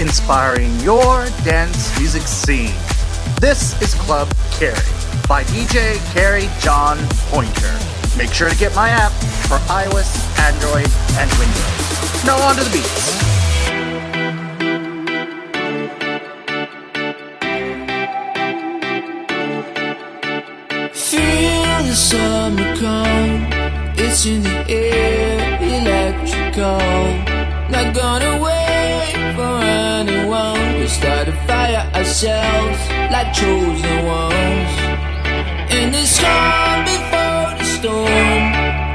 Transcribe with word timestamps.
inspiring 0.00 0.74
your 0.80 1.26
dance 1.44 1.96
music 1.98 2.22
scene. 2.22 2.74
This 3.38 3.80
is 3.82 3.94
Club 3.94 4.32
Carry 4.50 4.74
by 5.28 5.44
DJ 5.44 5.98
Carrie 6.14 6.48
John 6.58 6.96
Pointer. 7.28 7.78
Make 8.16 8.32
sure 8.32 8.48
to 8.48 8.56
get 8.56 8.74
my 8.74 8.88
app 8.88 9.12
for 9.46 9.58
iOS, 9.68 10.16
Android, 10.40 10.88
and 11.20 11.30
Windows. 11.38 12.24
Now 12.24 12.40
on 12.40 12.56
to 12.56 12.64
the 12.64 12.70
beats. 12.70 13.20
Feel 21.10 21.82
the 21.84 21.94
summer 21.94 22.76
come, 22.76 23.46
it's 23.98 24.24
in 24.24 24.42
the 24.42 24.64
air, 24.66 25.58
electrical. 25.60 26.78
Not 27.70 27.94
gonna 27.94 28.42
wait 28.42 28.59
start 30.90 31.28
a 31.28 31.32
fire 31.46 31.86
ourselves 31.94 32.80
like 33.14 33.32
chosen 33.32 33.98
ones. 34.04 34.72
In 35.70 35.92
the 35.92 36.04
storm 36.04 36.78
before 36.84 37.50
the 37.60 37.66
storm, 37.76 38.42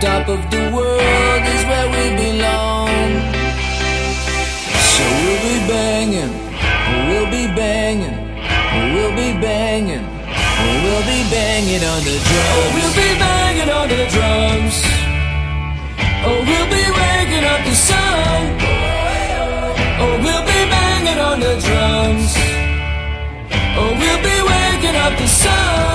top 0.03 0.27
of 0.27 0.41
the 0.52 0.63
world 0.75 1.43
is 1.55 1.61
where 1.69 1.87
we 1.95 2.03
belong. 2.19 2.91
So 4.91 5.03
we'll 5.19 5.41
be 5.49 5.57
banging, 5.71 6.33
we'll 7.07 7.31
be 7.31 7.47
banging, 7.55 8.19
we'll 8.93 9.15
be 9.15 9.31
banging, 9.39 10.05
we'll 10.83 11.05
be 11.13 11.19
banging 11.31 11.83
on 11.93 12.02
the 12.03 12.15
drums. 12.27 12.71
We'll 12.75 12.95
be 13.03 13.09
banging 13.23 13.69
on 13.80 13.87
the 13.87 14.03
drums. 14.15 14.75
Oh, 16.27 16.43
we'll 16.49 16.69
be 16.77 16.85
waking 16.99 17.45
up 17.53 17.61
the 17.63 17.75
sun. 17.75 18.41
Oh, 19.97 20.19
we'll 20.23 20.34
on 21.36 21.41
the 21.41 21.55
drums. 21.67 22.33
Oh, 23.78 23.91
we'll 24.00 24.22
be 24.23 24.38
waking 24.50 24.95
up 24.95 25.17
the 25.19 25.28
sun. 25.28 25.94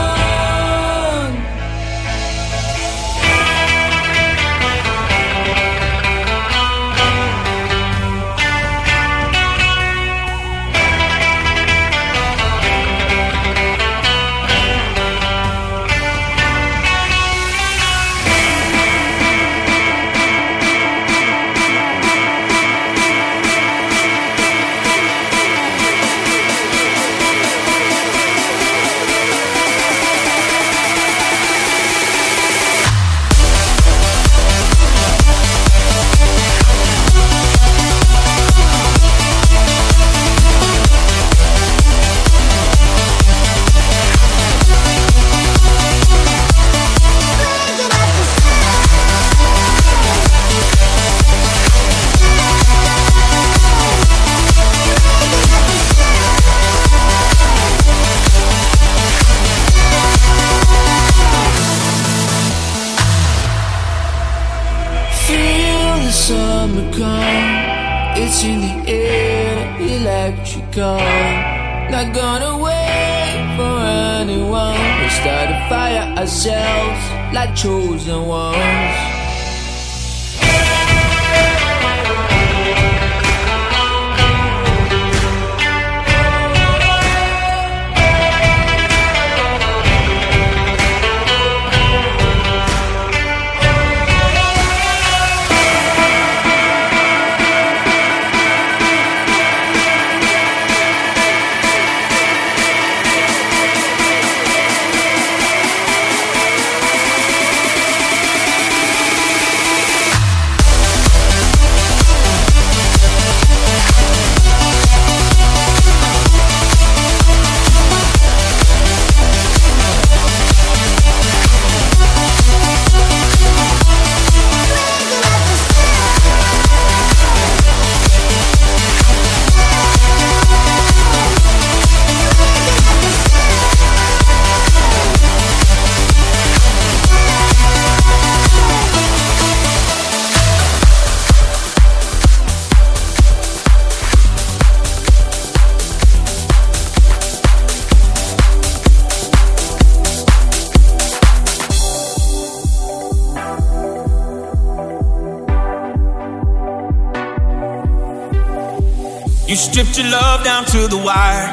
Stripped 159.71 159.97
your 159.99 160.11
love 160.11 160.43
down 160.43 160.65
to 160.65 160.89
the 160.89 160.97
wire. 160.97 161.49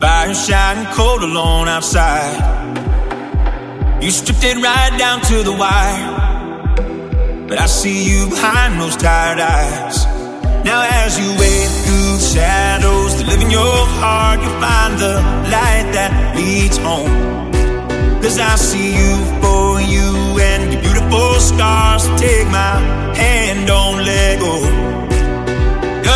Fire 0.00 0.34
shining 0.34 0.84
cold 0.92 1.22
alone 1.22 1.66
outside. 1.66 2.36
You 4.02 4.10
stripped 4.10 4.44
it 4.44 4.56
right 4.62 4.94
down 4.98 5.22
to 5.22 5.42
the 5.42 5.52
wire. 5.52 7.46
But 7.48 7.58
I 7.58 7.66
see 7.66 8.04
you 8.10 8.28
behind 8.28 8.78
those 8.78 8.96
tired 8.96 9.40
eyes. 9.40 10.04
Now, 10.68 10.86
as 11.04 11.18
you 11.18 11.28
wade 11.40 11.72
through 11.84 12.18
shadows 12.34 13.14
to 13.14 13.26
live 13.26 13.40
in 13.40 13.50
your 13.50 13.78
heart, 14.02 14.38
you 14.40 14.50
find 14.60 14.98
the 14.98 15.14
light 15.54 15.88
that 15.96 16.36
leads 16.36 16.76
home. 16.76 17.50
Cause 18.20 18.38
I 18.38 18.56
see 18.56 18.90
you 19.00 19.14
for 19.40 19.80
you 19.80 20.38
and 20.38 20.72
your 20.72 20.82
beautiful 20.82 21.32
scars. 21.40 22.04
Take 22.20 22.46
my 22.48 22.74
hand, 23.16 23.66
don't 23.66 24.04
let 24.04 24.40
go. 24.40 24.97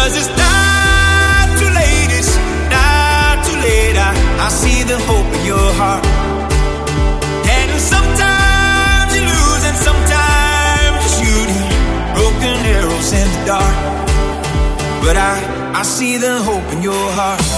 Cause 0.02 0.16
it's 0.16 0.34
not 0.36 1.46
too 1.60 1.70
late, 1.78 2.10
it's 2.18 2.34
not 2.74 3.38
too 3.46 3.54
late. 3.62 3.94
I, 3.94 4.10
I 4.46 4.48
see 4.48 4.82
the 4.82 4.98
hope 4.98 5.30
in 5.38 5.46
your 5.46 5.68
heart. 5.78 6.04
And 7.46 7.70
sometimes 7.80 9.14
you 9.14 9.22
lose, 9.22 9.62
and 9.70 9.78
sometimes 9.88 11.06
you 11.06 11.10
shoot 11.22 11.50
broken 12.18 12.56
arrows 12.74 13.12
in 13.12 13.28
the 13.30 13.42
dark. 13.46 13.76
But 15.04 15.16
I, 15.16 15.72
I 15.72 15.82
see 15.84 16.16
the 16.16 16.34
hope 16.42 16.66
in 16.72 16.82
your 16.82 17.06
heart. 17.12 17.51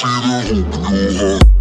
see 0.00 0.06
the 0.06 0.78
open 0.78 1.12
your 1.12 1.28
heart. 1.28 1.59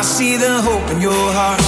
I 0.00 0.02
see 0.02 0.38
the 0.38 0.62
hope 0.62 0.90
in 0.92 1.02
your 1.02 1.12
heart. 1.12 1.59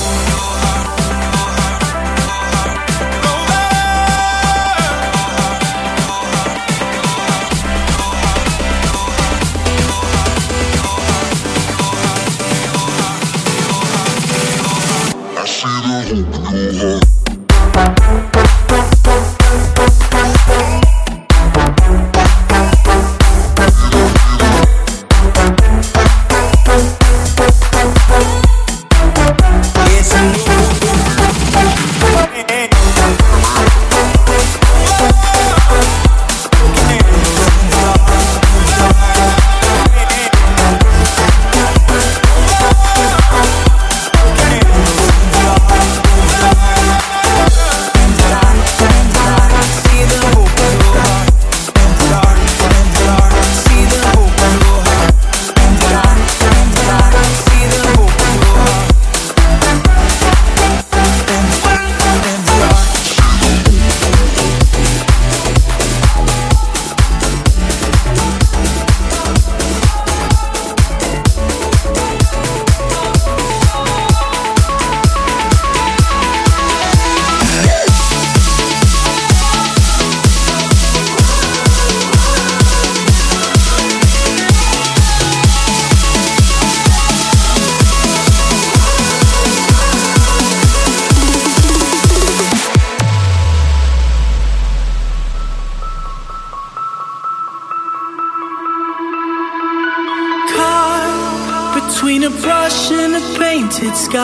Between 102.23 102.39
a 102.39 102.43
brush 102.43 102.91
and 102.93 103.17
a 103.17 103.21
painted 103.37 103.97
sky. 103.97 104.21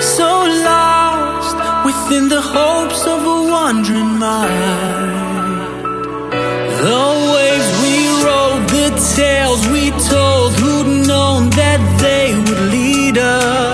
So 0.00 0.28
lost 0.64 1.56
within 1.86 2.28
the 2.28 2.42
hopes 2.42 3.06
of 3.06 3.24
a 3.24 3.50
wandering 3.50 4.18
mind. 4.18 5.82
The 6.84 7.04
waves 7.34 7.70
we 7.82 7.96
rode, 8.26 8.68
the 8.68 8.90
tales 9.16 9.66
we 9.68 9.90
told, 10.10 10.52
who'd 10.60 11.06
known 11.06 11.48
that 11.50 11.80
they 12.02 12.34
would 12.34 12.62
lead 12.70 13.16
us. 13.16 13.65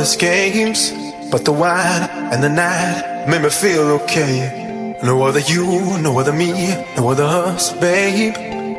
And 0.00 0.18
games. 0.18 0.92
But 1.30 1.44
the 1.44 1.52
wine 1.52 2.08
and 2.32 2.42
the 2.42 2.48
night 2.48 3.26
made 3.28 3.42
me 3.42 3.50
feel 3.50 3.82
okay. 4.00 4.96
No 5.02 5.22
other 5.22 5.40
you, 5.40 5.64
no 6.00 6.18
other 6.18 6.32
me, 6.32 6.52
no 6.96 7.10
other 7.10 7.24
us, 7.24 7.72
babe. 7.78 8.34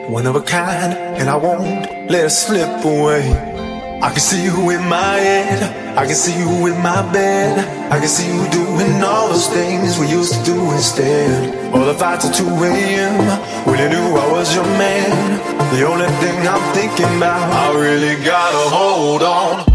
One 0.09 0.25
of 0.25 0.35
a 0.35 0.41
kind, 0.41 0.93
and 1.19 1.29
I 1.29 1.35
won't 1.35 2.09
let 2.09 2.25
it 2.25 2.29
slip 2.31 2.83
away. 2.83 3.23
I 4.01 4.09
can 4.09 4.19
see 4.19 4.43
you 4.43 4.71
in 4.71 4.83
my 4.89 5.15
head. 5.27 5.97
I 5.97 6.05
can 6.05 6.15
see 6.15 6.37
you 6.37 6.67
in 6.67 6.81
my 6.81 7.01
bed. 7.13 7.59
I 7.91 7.99
can 7.99 8.07
see 8.07 8.27
you 8.27 8.49
doing 8.49 9.03
all 9.03 9.29
those 9.29 9.47
things 9.47 9.99
we 9.99 10.07
used 10.07 10.33
to 10.33 10.43
do 10.43 10.71
instead. 10.71 11.73
All 11.73 11.85
the 11.85 11.93
fights 11.93 12.25
at 12.25 12.33
2 12.33 12.45
a.m. 12.45 13.15
When 13.67 13.77
you 13.79 13.89
knew 13.89 14.17
I 14.17 14.31
was 14.31 14.55
your 14.55 14.65
man. 14.65 15.37
The 15.75 15.85
only 15.85 16.09
thing 16.21 16.47
I'm 16.47 16.73
thinking 16.73 17.17
about, 17.17 17.45
I 17.53 17.79
really 17.79 18.15
gotta 18.25 18.69
hold 18.75 19.21
on. 19.21 19.70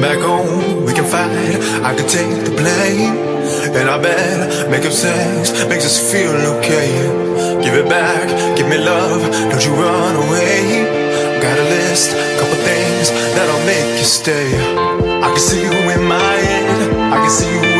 come 0.00 0.16
back 0.16 0.24
home, 0.24 0.84
we 0.84 0.92
can 0.92 1.04
fight. 1.04 1.56
I 1.84 1.94
can 1.94 2.08
take 2.08 2.44
the 2.44 2.54
blame. 2.56 3.16
And 3.76 3.88
I 3.88 4.00
bet 4.00 4.70
making 4.70 4.92
sex 4.92 5.52
makes 5.68 5.84
us 5.84 6.12
feel 6.12 6.32
okay. 6.56 6.90
Give 7.62 7.74
it 7.74 7.88
back, 7.88 8.28
give 8.56 8.68
me 8.68 8.78
love, 8.78 9.22
don't 9.50 9.64
you 9.64 9.72
run 9.74 10.16
away. 10.16 10.84
Got 11.42 11.58
a 11.58 11.64
list, 11.64 12.10
couple 12.38 12.58
things 12.64 13.10
that'll 13.34 13.64
make 13.66 13.98
you 13.98 14.04
stay. 14.04 14.48
I 15.20 15.28
can 15.28 15.38
see 15.38 15.62
you 15.62 15.72
in 15.90 16.02
my 16.04 16.32
head, 16.48 17.12
I 17.12 17.16
can 17.16 17.30
see 17.30 17.50
you 17.50 17.79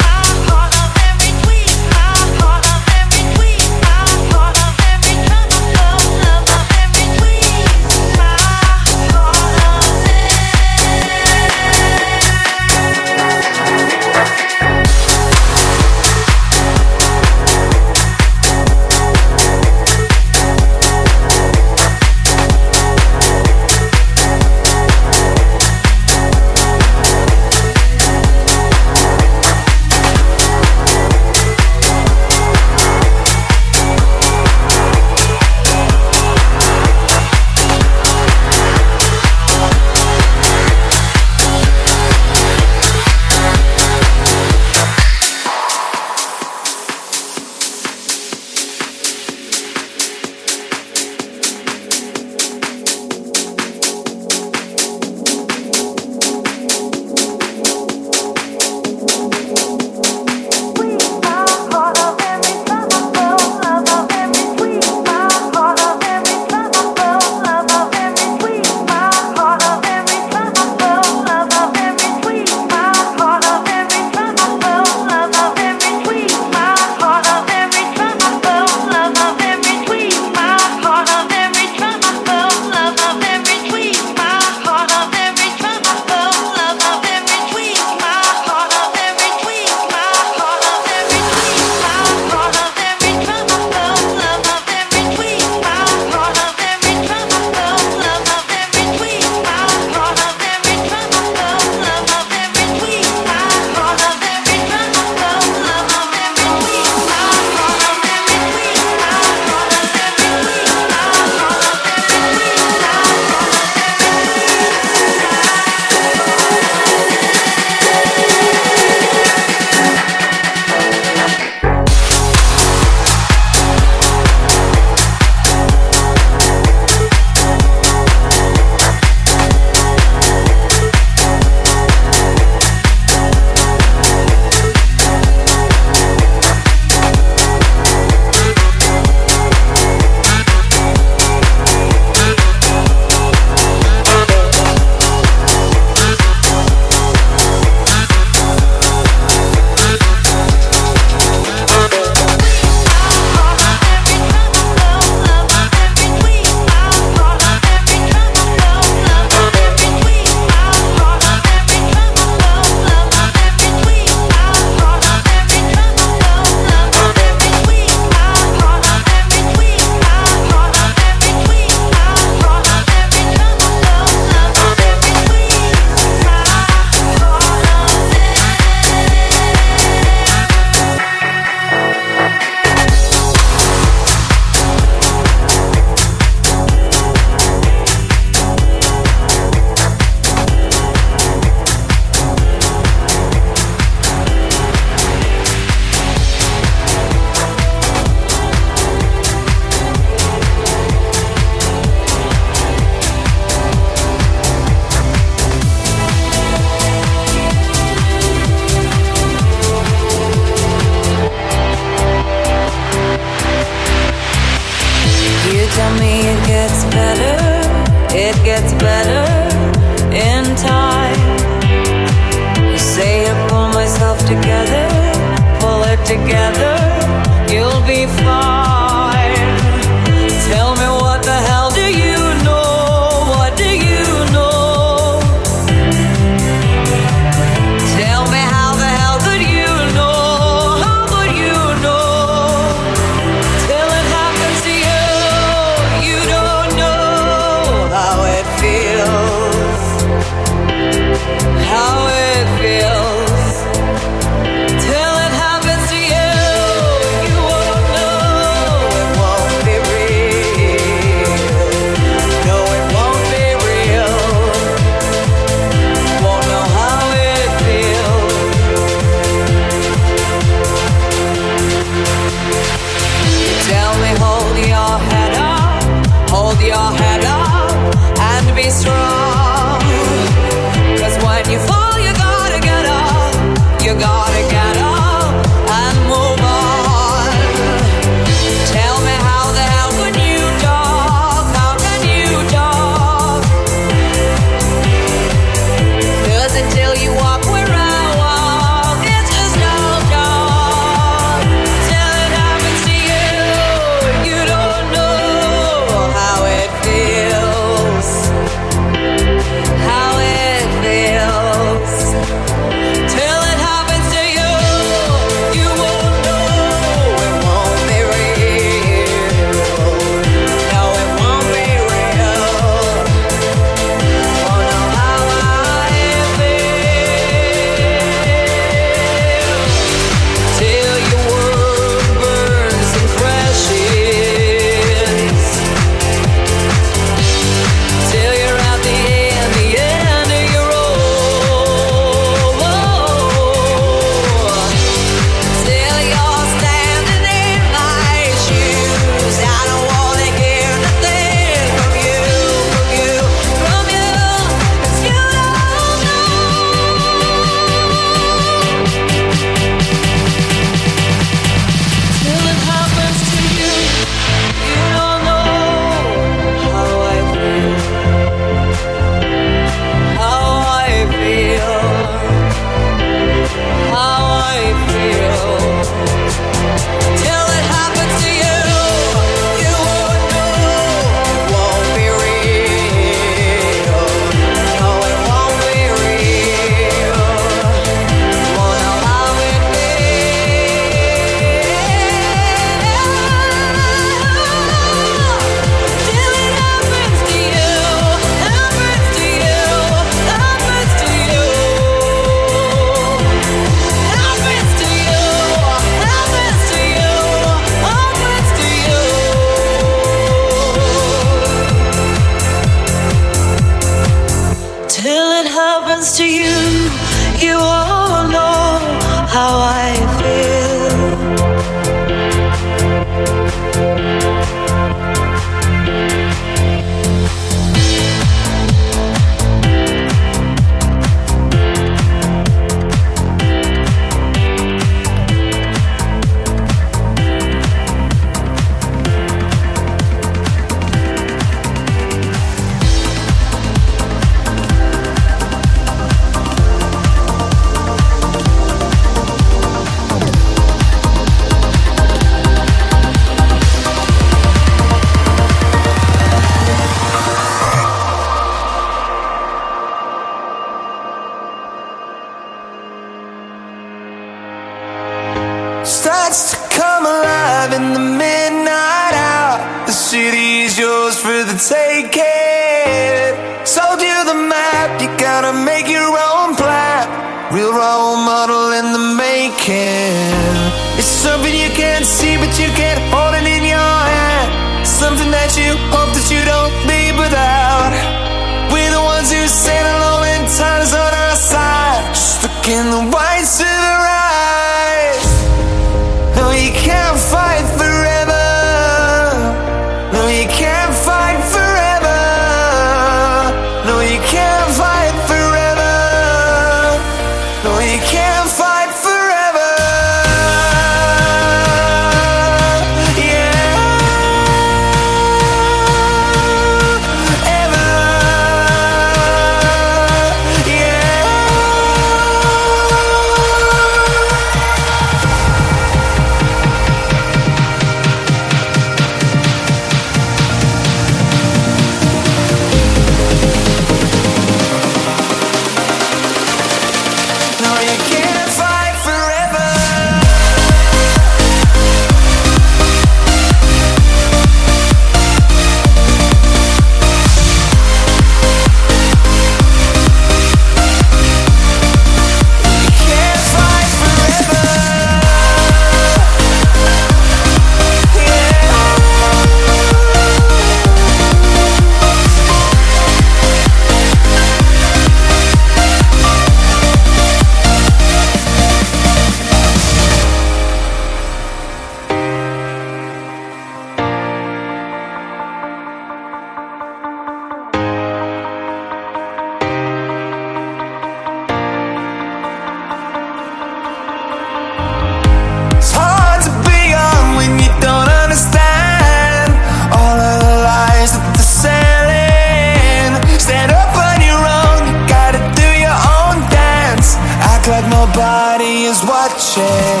act 597.64 597.68
like 597.68 597.90
nobody 597.90 598.84
is 598.84 599.02
watching. 599.04 600.00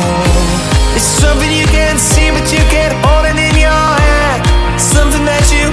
It's 0.94 1.04
something 1.04 1.50
you 1.50 1.66
can't 1.66 1.98
see 1.98 2.30
but 2.30 2.52
you 2.52 2.62
can 2.70 2.92
hold 3.04 3.24
it 3.26 3.36
in 3.36 3.56
your 3.56 3.70
hand. 3.70 4.80
Something 4.80 5.24
that 5.24 5.44
you 5.52 5.63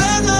when 0.00 0.24
the 0.24 0.39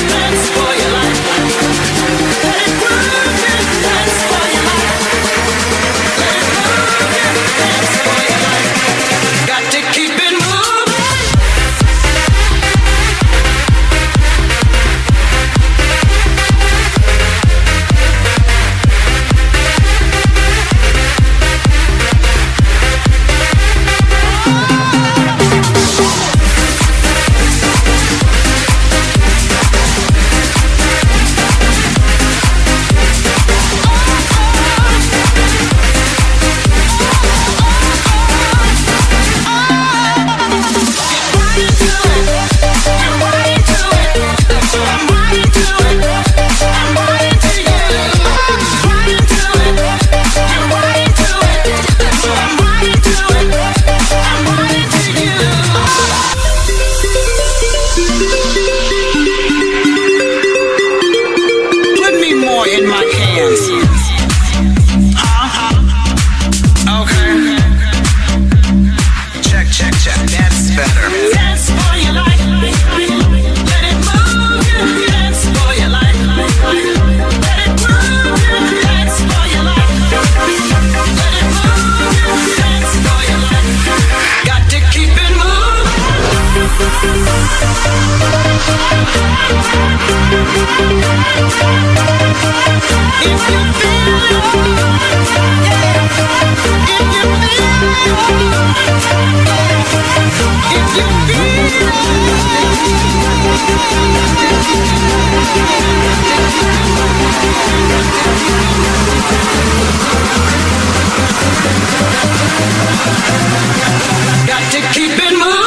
Got 114.47 114.71
to 114.71 114.81
keep 114.93 115.11
it 115.11 115.39
moving. 115.39 115.60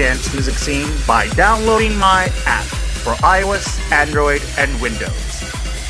Dance 0.00 0.32
music 0.32 0.54
scene 0.54 0.88
by 1.06 1.28
downloading 1.34 1.94
my 1.98 2.24
app 2.46 2.64
for 2.64 3.12
iOS, 3.16 3.78
Android, 3.92 4.40
and 4.56 4.80
Windows. 4.80 5.12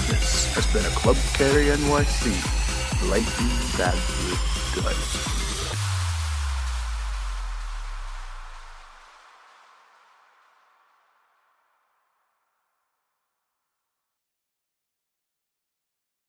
This 0.08 0.52
has 0.56 0.66
been 0.72 0.84
a 0.84 0.88
Club 0.96 1.16
Carry 1.34 1.66
NYC. 1.66 3.08
Lighten 3.08 3.48
that 3.78 3.94
good. 4.74 5.29